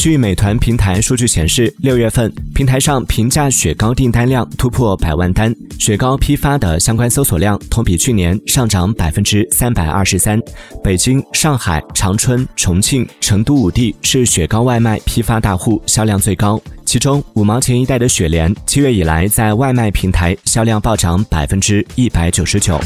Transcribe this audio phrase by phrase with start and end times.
[0.00, 10.40] 据美团平台数据显示六月份平台上平价雪糕订单量突破百万单雪糕批发的相关搜索量同比去年上涨百分之三百二十三。
[10.82, 22.80] 北京上海长春重庆成都五地是雪糕外卖批发大户销量最高其中五毛钱一袋的雪莲七月以来在外卖平台销量暴涨百分之一百九十九。